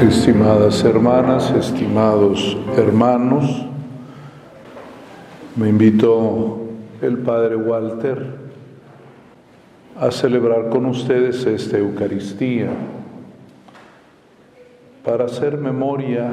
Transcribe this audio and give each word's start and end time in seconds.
Estimadas 0.00 0.84
hermanas, 0.84 1.50
estimados 1.50 2.56
hermanos, 2.76 3.66
me 5.56 5.70
invitó 5.70 6.60
el 7.02 7.18
Padre 7.18 7.56
Walter 7.56 8.26
a 9.98 10.12
celebrar 10.12 10.68
con 10.68 10.86
ustedes 10.86 11.44
esta 11.46 11.78
Eucaristía 11.78 12.68
para 15.04 15.24
hacer 15.24 15.58
memoria 15.58 16.30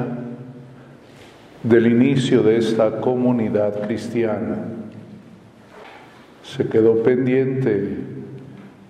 del 1.64 1.88
inicio 1.88 2.44
de 2.44 2.58
esta 2.58 3.00
comunidad 3.00 3.84
cristiana. 3.84 4.58
Se 6.44 6.68
quedó 6.68 7.02
pendiente 7.02 7.98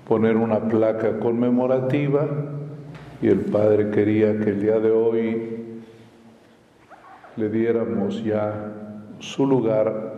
poner 0.06 0.36
una 0.36 0.60
placa 0.68 1.18
conmemorativa 1.18 2.55
y 3.22 3.28
el 3.28 3.40
Padre 3.40 3.90
quería 3.90 4.38
que 4.38 4.50
el 4.50 4.60
día 4.60 4.78
de 4.78 4.90
hoy 4.90 5.56
le 7.36 7.48
diéramos 7.48 8.22
ya 8.22 8.72
su 9.18 9.46
lugar 9.46 10.14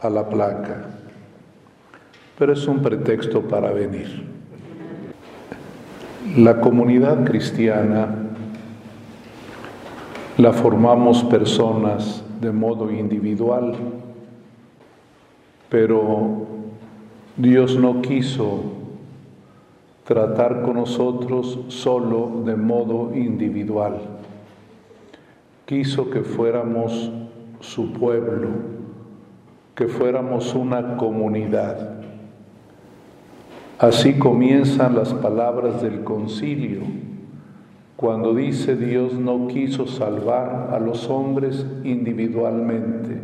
a 0.00 0.10
la 0.10 0.28
placa. 0.28 0.84
Pero 2.38 2.52
es 2.52 2.66
un 2.66 2.82
pretexto 2.82 3.42
para 3.42 3.70
venir. 3.72 4.26
La 6.36 6.60
comunidad 6.60 7.24
cristiana 7.24 8.08
la 10.38 10.52
formamos 10.52 11.22
personas 11.24 12.24
de 12.40 12.50
modo 12.50 12.90
individual, 12.90 13.74
pero 15.68 16.46
Dios 17.36 17.76
no 17.76 18.02
quiso 18.02 18.81
tratar 20.04 20.62
con 20.62 20.74
nosotros 20.74 21.60
solo 21.68 22.42
de 22.44 22.56
modo 22.56 23.14
individual. 23.14 24.00
Quiso 25.64 26.10
que 26.10 26.22
fuéramos 26.22 27.10
su 27.60 27.92
pueblo, 27.92 28.48
que 29.74 29.86
fuéramos 29.86 30.54
una 30.54 30.96
comunidad. 30.96 32.00
Así 33.78 34.14
comienzan 34.14 34.96
las 34.96 35.14
palabras 35.14 35.82
del 35.82 36.04
concilio, 36.04 36.80
cuando 37.96 38.34
dice 38.34 38.76
Dios 38.76 39.14
no 39.14 39.46
quiso 39.46 39.86
salvar 39.86 40.70
a 40.72 40.80
los 40.80 41.08
hombres 41.08 41.64
individualmente, 41.84 43.20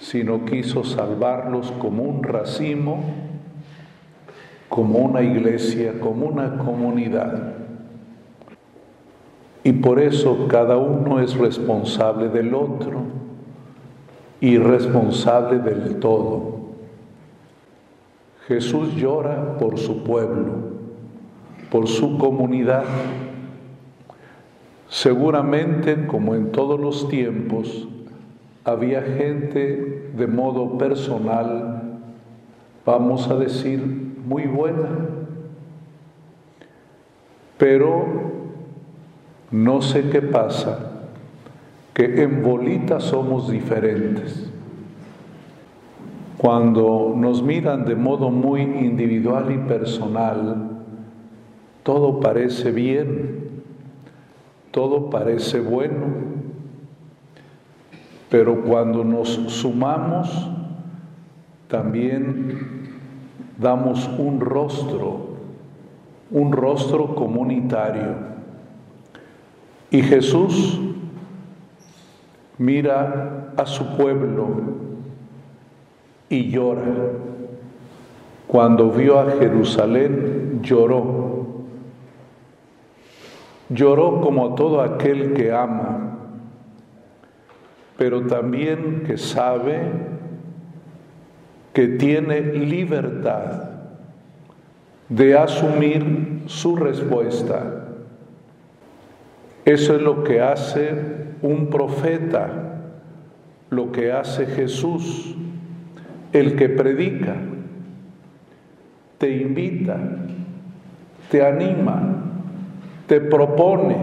sino 0.00 0.44
quiso 0.44 0.84
salvarlos 0.84 1.72
como 1.72 2.02
un 2.02 2.22
racimo 2.22 3.29
como 4.70 5.00
una 5.00 5.20
iglesia, 5.20 6.00
como 6.00 6.26
una 6.26 6.56
comunidad. 6.58 7.54
Y 9.64 9.72
por 9.72 10.00
eso 10.00 10.46
cada 10.48 10.78
uno 10.78 11.20
es 11.20 11.36
responsable 11.36 12.28
del 12.28 12.54
otro 12.54 13.02
y 14.40 14.56
responsable 14.56 15.58
del 15.58 15.96
todo. 15.96 16.60
Jesús 18.46 18.94
llora 18.94 19.58
por 19.58 19.76
su 19.76 20.04
pueblo, 20.04 20.52
por 21.70 21.88
su 21.88 22.16
comunidad. 22.16 22.84
Seguramente, 24.88 26.06
como 26.06 26.36
en 26.36 26.52
todos 26.52 26.78
los 26.78 27.08
tiempos, 27.08 27.88
había 28.64 29.02
gente 29.02 30.10
de 30.16 30.26
modo 30.28 30.78
personal, 30.78 32.00
vamos 32.86 33.28
a 33.28 33.36
decir, 33.36 34.09
muy 34.24 34.46
buena, 34.46 34.88
pero 37.58 38.06
no 39.50 39.82
sé 39.82 40.08
qué 40.10 40.22
pasa, 40.22 40.78
que 41.92 42.22
en 42.22 42.42
bolita 42.42 43.00
somos 43.00 43.50
diferentes. 43.50 44.50
Cuando 46.38 47.12
nos 47.14 47.42
miran 47.42 47.84
de 47.84 47.96
modo 47.96 48.30
muy 48.30 48.62
individual 48.62 49.52
y 49.52 49.58
personal, 49.58 50.70
todo 51.82 52.20
parece 52.20 52.70
bien, 52.70 53.50
todo 54.70 55.10
parece 55.10 55.60
bueno, 55.60 56.06
pero 58.30 58.62
cuando 58.62 59.04
nos 59.04 59.28
sumamos, 59.28 60.48
también 61.68 62.79
damos 63.60 64.08
un 64.18 64.40
rostro, 64.40 65.20
un 66.30 66.52
rostro 66.52 67.14
comunitario. 67.14 68.30
Y 69.90 70.02
Jesús 70.02 70.80
mira 72.56 73.52
a 73.56 73.66
su 73.66 73.96
pueblo 73.96 74.48
y 76.28 76.50
llora. 76.50 76.84
Cuando 78.46 78.90
vio 78.90 79.20
a 79.20 79.30
Jerusalén, 79.32 80.60
lloró. 80.62 81.46
Lloró 83.68 84.20
como 84.20 84.54
todo 84.54 84.80
aquel 84.80 85.34
que 85.34 85.52
ama, 85.52 86.16
pero 87.96 88.26
también 88.26 89.04
que 89.06 89.16
sabe 89.16 90.19
que 91.80 91.88
tiene 91.88 92.42
libertad 92.42 93.70
de 95.08 95.34
asumir 95.34 96.42
su 96.44 96.76
respuesta. 96.76 97.86
Eso 99.64 99.96
es 99.96 100.02
lo 100.02 100.22
que 100.22 100.42
hace 100.42 100.90
un 101.40 101.70
profeta, 101.70 102.50
lo 103.70 103.92
que 103.92 104.12
hace 104.12 104.44
Jesús, 104.44 105.34
el 106.34 106.54
que 106.54 106.68
predica, 106.68 107.36
te 109.16 109.38
invita, 109.38 109.96
te 111.30 111.46
anima, 111.46 112.24
te 113.06 113.22
propone, 113.22 113.96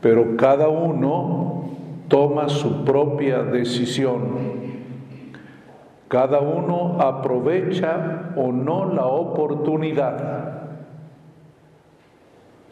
pero 0.00 0.38
cada 0.38 0.70
uno 0.70 1.68
toma 2.08 2.48
su 2.48 2.82
propia 2.82 3.42
decisión. 3.42 4.75
Cada 6.08 6.40
uno 6.40 7.00
aprovecha 7.00 8.32
o 8.36 8.52
no 8.52 8.92
la 8.92 9.06
oportunidad. 9.06 10.62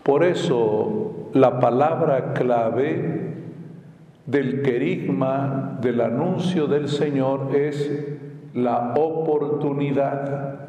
Por 0.05 0.23
eso 0.23 1.31
la 1.33 1.59
palabra 1.59 2.33
clave 2.35 3.35
del 4.27 4.63
querigma, 4.63 5.79
del 5.81 6.01
anuncio 6.01 6.69
del 6.69 6.89
Señor 6.89 7.57
es 7.57 7.91
la 8.55 8.95
oportunidad. 8.97 10.61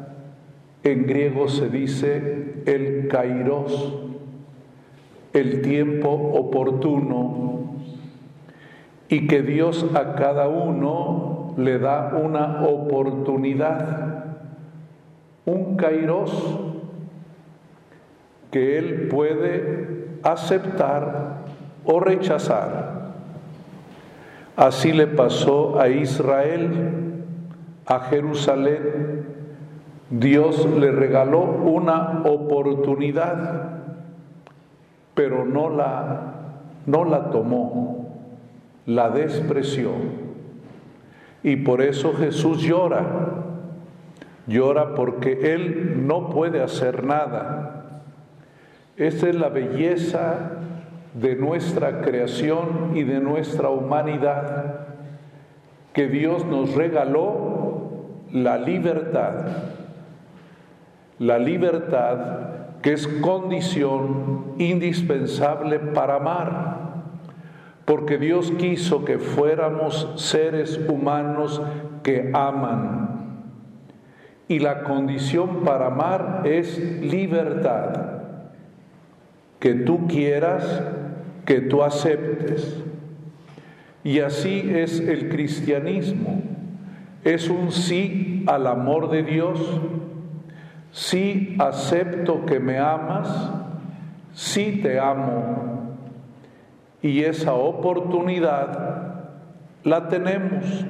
En 0.82 1.06
griego 1.06 1.48
se 1.48 1.68
dice 1.68 2.62
el 2.66 3.06
kairos, 3.08 3.94
el 5.32 5.62
tiempo 5.62 6.10
oportuno, 6.10 7.76
y 9.08 9.28
que 9.28 9.42
Dios 9.42 9.86
a 9.94 10.14
cada 10.16 10.48
uno 10.48 11.45
le 11.56 11.78
da 11.78 12.12
una 12.22 12.64
oportunidad, 12.66 14.24
un 15.46 15.76
kairos 15.76 16.60
que 18.50 18.78
él 18.78 19.08
puede 19.08 20.18
aceptar 20.22 21.36
o 21.84 22.00
rechazar. 22.00 22.96
Así 24.56 24.92
le 24.92 25.06
pasó 25.06 25.80
a 25.80 25.88
Israel, 25.88 27.24
a 27.86 28.00
Jerusalén. 28.00 29.26
Dios 30.10 30.66
le 30.66 30.92
regaló 30.92 31.42
una 31.42 32.22
oportunidad, 32.24 33.80
pero 35.14 35.44
no 35.44 35.68
la, 35.70 36.34
no 36.86 37.04
la 37.04 37.30
tomó, 37.30 38.06
la 38.86 39.10
despreció. 39.10 40.25
Y 41.42 41.56
por 41.56 41.82
eso 41.82 42.14
Jesús 42.14 42.62
llora. 42.62 43.04
Llora 44.46 44.94
porque 44.94 45.54
Él 45.54 46.06
no 46.06 46.30
puede 46.30 46.62
hacer 46.62 47.04
nada. 47.04 48.02
Esta 48.96 49.28
es 49.28 49.34
la 49.34 49.48
belleza 49.48 50.52
de 51.14 51.34
nuestra 51.34 52.02
creación 52.02 52.92
y 52.94 53.02
de 53.02 53.20
nuestra 53.20 53.70
humanidad, 53.70 54.86
que 55.92 56.08
Dios 56.08 56.44
nos 56.44 56.74
regaló 56.74 57.92
la 58.32 58.58
libertad. 58.58 59.34
La 61.18 61.38
libertad 61.38 62.18
que 62.82 62.92
es 62.92 63.08
condición 63.08 64.54
indispensable 64.58 65.78
para 65.78 66.16
amar 66.16 66.85
porque 67.86 68.18
Dios 68.18 68.52
quiso 68.58 69.04
que 69.04 69.18
fuéramos 69.18 70.12
seres 70.16 70.78
humanos 70.88 71.62
que 72.02 72.32
aman. 72.34 73.06
Y 74.48 74.58
la 74.58 74.82
condición 74.82 75.62
para 75.64 75.86
amar 75.86 76.42
es 76.44 76.78
libertad, 77.00 78.22
que 79.60 79.74
tú 79.74 80.08
quieras, 80.08 80.82
que 81.44 81.60
tú 81.60 81.82
aceptes. 81.84 82.82
Y 84.02 84.18
así 84.18 84.68
es 84.68 85.00
el 85.00 85.28
cristianismo. 85.28 86.42
Es 87.22 87.48
un 87.48 87.70
sí 87.70 88.44
al 88.48 88.66
amor 88.66 89.10
de 89.10 89.22
Dios, 89.22 89.80
sí 90.90 91.56
acepto 91.58 92.46
que 92.46 92.58
me 92.58 92.78
amas, 92.78 93.28
sí 94.32 94.80
te 94.82 94.98
amo. 94.98 95.75
Y 97.06 97.22
esa 97.22 97.54
oportunidad 97.54 99.20
la 99.84 100.08
tenemos 100.08 100.84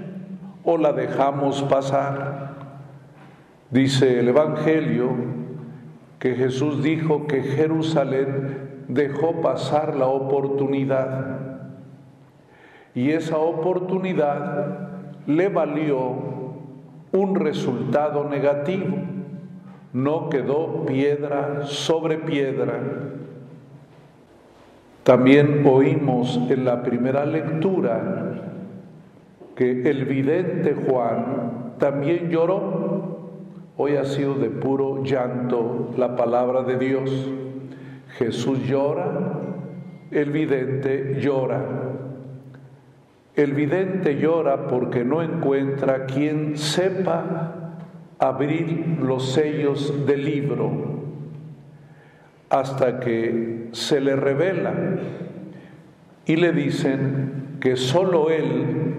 o 0.65 0.79
la 0.79 0.95
dejamos 0.95 1.63
pasar. 1.65 2.55
Dice 3.71 4.21
el 4.21 4.29
Evangelio 4.29 5.11
que 6.19 6.35
Jesús 6.35 6.83
dijo 6.83 7.27
que 7.27 7.43
Jerusalén 7.43 8.87
dejó 8.89 9.43
pasar 9.43 9.95
la 9.95 10.07
oportunidad 10.07 11.37
y 12.95 13.11
esa 13.11 13.37
oportunidad 13.37 14.89
le 15.27 15.51
valió 15.51 16.15
un 17.12 17.35
resultado 17.35 18.25
negativo. 18.25 18.97
No 19.93 20.31
quedó 20.31 20.87
piedra 20.87 21.67
sobre 21.67 22.17
piedra. 22.17 22.81
También 25.06 25.64
oímos 25.64 26.37
en 26.50 26.64
la 26.64 26.82
primera 26.82 27.25
lectura 27.25 28.43
que 29.55 29.88
el 29.88 30.05
vidente 30.05 30.75
Juan 30.75 31.75
también 31.79 32.29
lloró. 32.29 33.20
Hoy 33.76 33.94
ha 33.94 34.05
sido 34.05 34.35
de 34.35 34.50
puro 34.50 35.05
llanto 35.05 35.94
la 35.97 36.17
palabra 36.17 36.64
de 36.64 36.76
Dios. 36.76 37.31
Jesús 38.19 38.67
llora, 38.67 39.06
el 40.11 40.32
vidente 40.32 41.20
llora. 41.20 41.64
El 43.37 43.52
vidente 43.52 44.17
llora 44.17 44.67
porque 44.67 45.05
no 45.05 45.23
encuentra 45.23 46.06
quien 46.06 46.59
sepa 46.59 47.76
abrir 48.19 48.99
los 49.00 49.31
sellos 49.35 50.05
del 50.05 50.25
libro 50.25 50.96
hasta 52.51 53.01
que 53.01 53.69
se 53.73 54.01
le 54.01 54.17
revela 54.17 54.73
y 56.25 56.37
le 56.37 56.53
dicen 56.53 57.59
que 57.61 57.77
solo 57.77 58.31
él, 58.31 58.95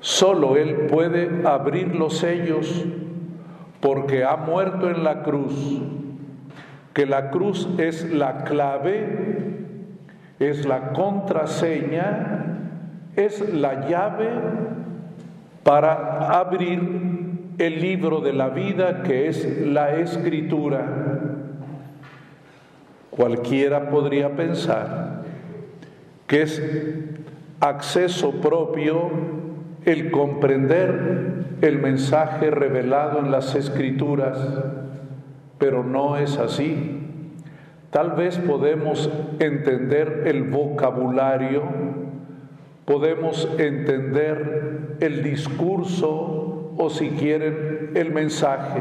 solo 0.00 0.56
él 0.56 0.86
puede 0.88 1.46
abrir 1.46 1.94
los 1.94 2.18
sellos 2.18 2.84
porque 3.80 4.24
ha 4.24 4.36
muerto 4.36 4.90
en 4.90 5.04
la 5.04 5.22
cruz, 5.22 5.80
que 6.92 7.06
la 7.06 7.30
cruz 7.30 7.68
es 7.78 8.12
la 8.12 8.44
clave, 8.44 9.56
es 10.38 10.66
la 10.66 10.92
contraseña 10.92 12.40
es 13.16 13.52
la 13.52 13.88
llave 13.88 14.28
para 15.62 16.38
abrir 16.38 16.80
el 17.58 17.80
libro 17.80 18.20
de 18.20 18.32
la 18.32 18.48
vida 18.48 19.02
que 19.02 19.28
es 19.28 19.66
la 19.66 19.96
escritura. 19.96 21.09
Cualquiera 23.20 23.90
podría 23.90 24.34
pensar 24.34 25.24
que 26.26 26.40
es 26.40 26.62
acceso 27.60 28.40
propio 28.40 29.10
el 29.84 30.10
comprender 30.10 31.58
el 31.60 31.80
mensaje 31.80 32.50
revelado 32.50 33.18
en 33.18 33.30
las 33.30 33.54
escrituras, 33.54 34.38
pero 35.58 35.84
no 35.84 36.16
es 36.16 36.38
así. 36.38 36.96
Tal 37.90 38.12
vez 38.12 38.38
podemos 38.38 39.10
entender 39.38 40.22
el 40.24 40.44
vocabulario 40.44 41.90
podemos 42.90 43.48
entender 43.56 44.96
el 44.98 45.22
discurso 45.22 46.72
o 46.76 46.90
si 46.90 47.10
quieren 47.10 47.92
el 47.94 48.10
mensaje, 48.10 48.80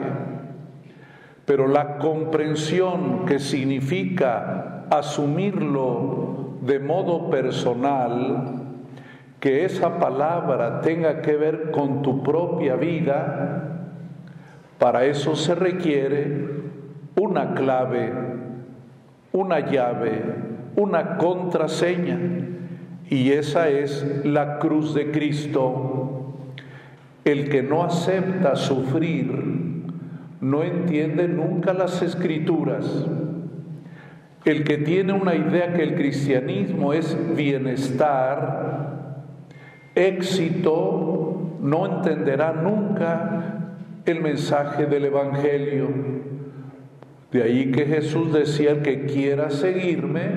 pero 1.50 1.68
la 1.68 1.98
comprensión 1.98 3.25
que 3.25 3.40
significa 3.40 4.86
asumirlo 4.92 6.60
de 6.62 6.78
modo 6.78 7.31
personal, 7.31 8.66
que 9.40 9.66
esa 9.66 9.98
palabra 9.98 10.81
tenga 10.81 11.24
que 11.24 11.36
ver 11.36 11.72
con 11.72 12.04
tu 12.04 12.22
propia 12.22 12.75
vida, 12.75 13.88
para 14.78 15.06
eso 15.06 15.36
se 15.36 15.56
requiere 15.56 16.50
una 17.19 17.56
clave, 17.56 18.13
una 19.31 19.60
llave, 19.72 20.22
una 20.75 21.18
contraseña. 21.18 22.19
Y 23.10 23.31
esa 23.31 23.69
es 23.69 24.24
la 24.24 24.60
cruz 24.60 24.94
de 24.94 25.10
Cristo. 25.10 26.36
El 27.25 27.50
que 27.50 27.63
no 27.63 27.81
acepta 27.81 28.56
sufrir 28.56 29.58
no 30.41 30.63
entiende 30.63 31.27
nunca 31.27 31.74
las 31.74 32.01
escrituras. 32.01 33.06
El 34.45 34.63
que 34.63 34.77
tiene 34.77 35.13
una 35.13 35.36
idea 35.36 35.74
que 35.74 35.83
el 35.83 35.95
cristianismo 35.95 36.94
es 36.94 37.18
bienestar, 37.36 39.25
éxito, 39.95 41.57
no 41.62 41.86
entenderá 41.86 42.53
nunca 42.53 43.74
el 44.06 44.21
mensaje 44.21 44.86
del 44.86 45.06
Evangelio. 45.06 45.89
De 47.31 47.44
ahí 47.44 47.71
que 47.71 47.85
Jesús 47.85 48.33
decía, 48.33 48.81
que 48.81 49.06
quiera 49.06 49.50
seguirme, 49.50 50.30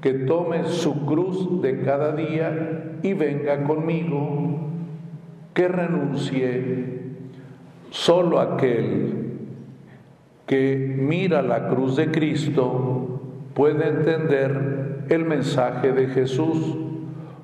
que 0.00 0.12
tome 0.12 0.64
su 0.64 1.06
cruz 1.06 1.60
de 1.62 1.80
cada 1.80 2.14
día 2.14 2.98
y 3.02 3.14
venga 3.14 3.64
conmigo, 3.64 4.70
que 5.54 5.66
renuncie. 5.66 6.97
Solo 7.90 8.40
aquel 8.40 9.28
que 10.46 10.94
mira 10.98 11.42
la 11.42 11.68
cruz 11.68 11.96
de 11.96 12.10
Cristo 12.10 13.20
puede 13.54 13.88
entender 13.88 15.04
el 15.08 15.24
mensaje 15.24 15.92
de 15.92 16.08
Jesús. 16.08 16.76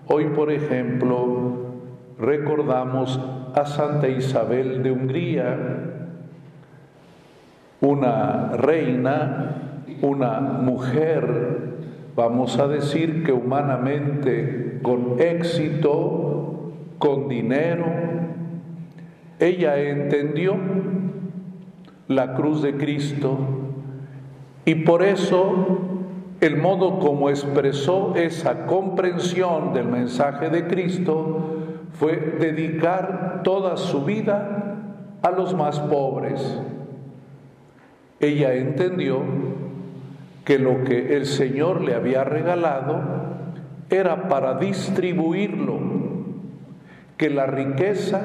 Hoy, 0.07 0.27
por 0.27 0.51
ejemplo, 0.51 1.55
recordamos 2.19 3.21
a 3.55 3.65
Santa 3.67 4.09
Isabel 4.09 4.83
de 4.83 4.91
Hungría, 4.91 5.59
una 7.81 8.53
reina, 8.57 9.83
una 10.03 10.41
mujer 10.41 11.75
vamos 12.17 12.59
a 12.59 12.69
decir 12.69 13.25
que 13.25 13.33
humanamente, 13.33 14.79
con 14.83 15.21
éxito, 15.21 16.73
con 16.99 17.29
dinero, 17.29 17.87
ella 19.39 19.79
entendió 19.79 20.57
la 22.09 22.35
cruz 22.35 22.63
de 22.63 22.77
Cristo 22.77 23.39
y 24.65 24.77
por 24.77 25.03
eso 25.03 25.79
el 26.41 26.57
modo 26.57 26.99
como 26.99 27.31
expresó 27.31 28.15
esa 28.17 28.67
comprensión 28.67 29.73
del 29.73 29.87
mensaje 29.87 30.51
de 30.51 30.67
Cristo 30.67 31.55
fue 31.93 32.17
dedicar 32.39 33.41
toda 33.45 33.77
su 33.77 34.05
vida 34.05 34.77
a 35.23 35.31
los 35.31 35.55
más 35.55 35.81
pobres. 35.81 36.61
Ella 38.21 38.55
entendió 38.55 39.21
que 40.45 40.59
lo 40.59 40.85
que 40.85 41.17
el 41.17 41.27
Señor 41.27 41.81
le 41.81 41.95
había 41.95 42.25
regalado 42.25 43.01
era 43.91 44.29
para 44.29 44.59
distribuirlo, 44.59 45.79
que 47.17 47.31
la 47.31 47.47
riqueza 47.47 48.21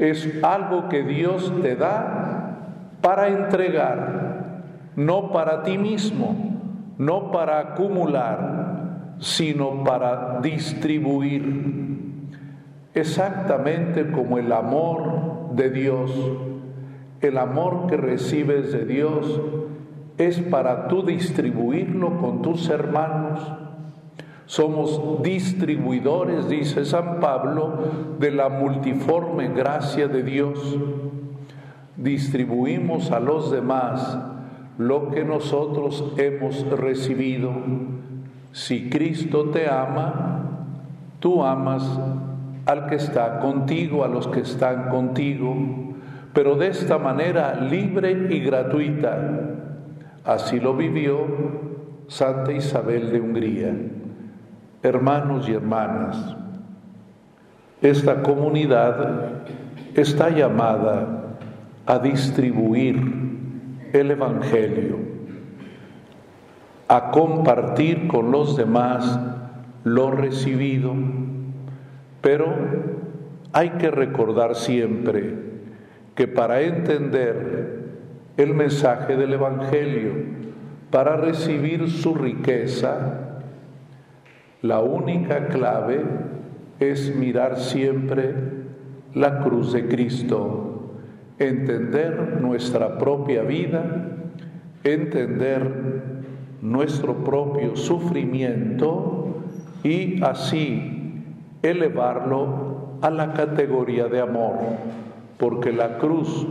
es 0.00 0.42
algo 0.42 0.88
que 0.88 1.02
Dios 1.02 1.52
te 1.60 1.76
da 1.76 2.56
para 3.02 3.28
entregar, 3.28 4.62
no 4.96 5.30
para 5.30 5.62
ti 5.62 5.76
mismo, 5.76 6.94
no 6.96 7.30
para 7.30 7.60
acumular, 7.60 9.14
sino 9.18 9.84
para 9.84 10.40
distribuir. 10.40 12.00
Exactamente 12.94 14.10
como 14.10 14.38
el 14.38 14.50
amor 14.52 15.54
de 15.54 15.68
Dios, 15.68 16.10
el 17.20 17.36
amor 17.36 17.86
que 17.86 17.98
recibes 17.98 18.72
de 18.72 18.86
Dios 18.86 19.38
es 20.16 20.40
para 20.40 20.88
tú 20.88 21.02
distribuirlo 21.02 22.18
con 22.18 22.40
tus 22.40 22.70
hermanos. 22.70 23.40
Somos 24.50 25.22
distribuidores, 25.22 26.48
dice 26.48 26.84
San 26.84 27.20
Pablo, 27.20 27.72
de 28.18 28.32
la 28.32 28.48
multiforme 28.48 29.46
gracia 29.46 30.08
de 30.08 30.24
Dios. 30.24 30.76
Distribuimos 31.96 33.12
a 33.12 33.20
los 33.20 33.52
demás 33.52 34.18
lo 34.76 35.12
que 35.12 35.24
nosotros 35.24 36.02
hemos 36.16 36.68
recibido. 36.68 37.52
Si 38.50 38.90
Cristo 38.90 39.50
te 39.50 39.70
ama, 39.70 40.66
tú 41.20 41.44
amas 41.44 41.88
al 42.66 42.88
que 42.88 42.96
está 42.96 43.38
contigo, 43.38 44.02
a 44.02 44.08
los 44.08 44.26
que 44.26 44.40
están 44.40 44.88
contigo, 44.88 45.54
pero 46.32 46.56
de 46.56 46.66
esta 46.66 46.98
manera 46.98 47.54
libre 47.54 48.26
y 48.30 48.40
gratuita 48.40 49.58
Así 50.24 50.58
lo 50.58 50.74
vivió 50.74 51.20
Santa 52.08 52.50
Isabel 52.50 53.12
de 53.12 53.20
Hungría. 53.20 53.99
Hermanos 54.82 55.48
y 55.48 55.52
hermanas, 55.52 56.36
esta 57.82 58.22
comunidad 58.22 59.42
está 59.94 60.30
llamada 60.30 61.36
a 61.86 61.98
distribuir 61.98 62.96
el 63.92 64.10
Evangelio, 64.10 64.96
a 66.88 67.10
compartir 67.10 68.08
con 68.08 68.30
los 68.30 68.56
demás 68.56 69.20
lo 69.84 70.10
recibido, 70.12 70.94
pero 72.20 72.46
hay 73.52 73.70
que 73.70 73.90
recordar 73.90 74.54
siempre 74.54 75.34
que 76.14 76.28
para 76.28 76.60
entender 76.60 77.80
el 78.36 78.54
mensaje 78.54 79.16
del 79.16 79.34
Evangelio, 79.34 80.12
para 80.90 81.16
recibir 81.16 81.90
su 81.90 82.14
riqueza, 82.14 83.19
la 84.62 84.80
única 84.80 85.48
clave 85.48 86.04
es 86.80 87.14
mirar 87.14 87.58
siempre 87.58 88.34
la 89.14 89.40
cruz 89.40 89.72
de 89.72 89.88
Cristo, 89.88 90.90
entender 91.38 92.40
nuestra 92.40 92.98
propia 92.98 93.42
vida, 93.42 93.82
entender 94.84 96.20
nuestro 96.60 97.24
propio 97.24 97.76
sufrimiento 97.76 99.44
y 99.82 100.22
así 100.22 101.24
elevarlo 101.62 102.98
a 103.00 103.10
la 103.10 103.32
categoría 103.32 104.06
de 104.08 104.20
amor, 104.20 104.56
porque 105.38 105.72
la 105.72 105.96
cruz 105.98 106.46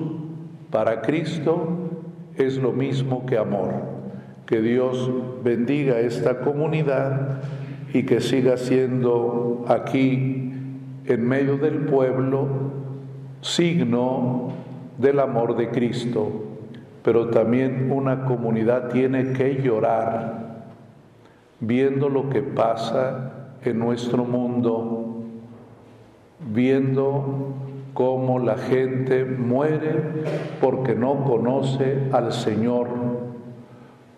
para 0.72 1.02
Cristo 1.02 1.90
es 2.36 2.58
lo 2.58 2.72
mismo 2.72 3.26
que 3.26 3.38
amor. 3.38 4.00
Que 4.46 4.62
Dios 4.62 5.12
bendiga 5.44 6.00
esta 6.00 6.40
comunidad 6.40 7.42
y 7.94 8.04
que 8.04 8.22
siga 8.22 8.58
siendo 8.58 9.66
aquí, 9.68 10.54
en 11.06 11.28
medio 11.28 11.58
del 11.58 11.86
pueblo, 11.86 12.48
signo 13.42 14.50
del 14.98 15.20
amor 15.20 15.56
de 15.56 15.70
Cristo. 15.70 16.32
Pero 17.04 17.30
también 17.30 17.92
una 17.92 18.26
comunidad 18.26 18.90
tiene 18.90 19.34
que 19.34 19.62
llorar 19.62 20.40
viendo 21.60 22.10
lo 22.10 22.30
que 22.30 22.42
pasa 22.42 23.32
en 23.64 23.80
nuestro 23.80 24.24
mundo, 24.24 25.24
viendo 26.40 27.54
cómo 27.94 28.40
la 28.40 28.58
gente 28.58 29.26
muere 29.26 29.94
porque 30.62 30.96
no 30.96 31.24
conoce 31.24 32.10
al 32.12 32.32
Señor, 32.32 32.88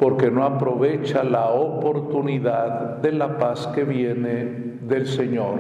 porque 0.02 0.32
no 0.32 0.44
aprovecha 0.44 1.24
la 1.24 1.50
oportunidad 1.50 2.98
de 3.04 3.12
la 3.12 3.38
paz 3.38 3.68
que 3.68 3.84
viene 3.84 4.80
del 4.82 5.06
Señor. 5.06 5.60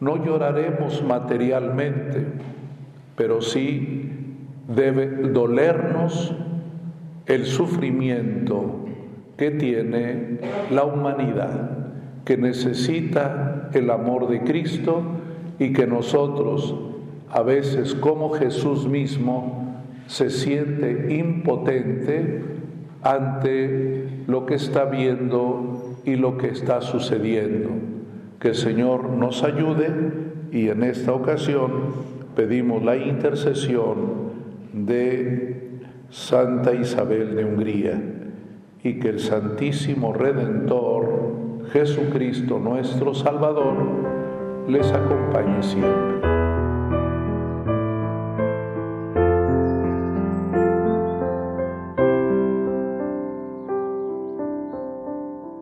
No 0.00 0.22
lloraremos 0.22 1.02
materialmente, 1.02 2.26
pero 3.16 3.40
sí 3.40 4.10
debe 4.68 5.06
dolernos 5.30 6.34
el 7.24 7.46
sufrimiento 7.46 8.84
que 9.38 9.52
tiene 9.52 10.38
la 10.70 10.84
humanidad, 10.84 11.70
que 12.26 12.36
necesita 12.36 13.70
el 13.72 13.88
amor 13.88 14.28
de 14.28 14.42
Cristo 14.42 15.04
y 15.58 15.72
que 15.72 15.86
nosotros 15.86 16.74
a 17.30 17.40
veces 17.40 17.94
como 17.94 18.34
Jesús 18.34 18.86
mismo 18.86 19.80
se 20.06 20.28
siente 20.28 21.14
impotente 21.14 22.60
ante 23.02 24.24
lo 24.26 24.46
que 24.46 24.54
está 24.54 24.84
viendo 24.84 25.96
y 26.04 26.16
lo 26.16 26.38
que 26.38 26.48
está 26.48 26.80
sucediendo. 26.80 27.70
Que 28.40 28.48
el 28.48 28.54
Señor 28.54 29.10
nos 29.10 29.42
ayude 29.44 29.90
y 30.50 30.68
en 30.68 30.82
esta 30.82 31.12
ocasión 31.12 31.70
pedimos 32.34 32.82
la 32.82 32.96
intercesión 32.96 34.32
de 34.72 35.80
Santa 36.10 36.74
Isabel 36.74 37.34
de 37.36 37.44
Hungría 37.44 38.02
y 38.82 38.98
que 38.98 39.10
el 39.10 39.20
Santísimo 39.20 40.12
Redentor, 40.12 41.68
Jesucristo 41.72 42.58
nuestro 42.58 43.14
Salvador, 43.14 43.76
les 44.68 44.90
acompañe 44.90 45.62
siempre. 45.62 46.41